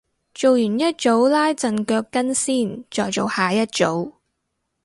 [0.33, 4.13] 做完一組拉陣腳筋先再做下一組